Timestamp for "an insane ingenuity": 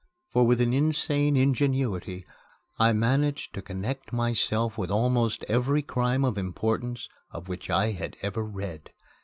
0.61-2.25